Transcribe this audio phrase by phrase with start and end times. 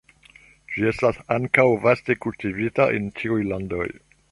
[0.75, 3.87] Ĝi estas ankaŭ vaste kultivita en tiuj landoj.